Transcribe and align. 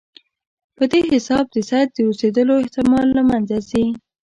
په 0.75 0.83
دې 0.91 1.01
حساب 1.09 1.45
د 1.51 1.57
سید 1.69 1.89
د 1.93 1.97
اوسېدلو 2.09 2.53
احتمال 2.63 3.07
له 3.17 3.23
منځه 3.29 3.57
ځي. 3.69 3.85